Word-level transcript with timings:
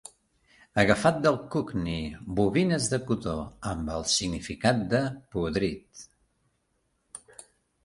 Agafat 0.83 1.19
del 1.25 1.35
cockney, 1.55 2.07
"bobines 2.39 2.87
de 2.95 2.99
cotó" 3.11 3.35
amb 3.73 3.93
el 3.97 4.07
significat 4.15 4.83
de 4.97 5.05
podrit. 5.37 6.05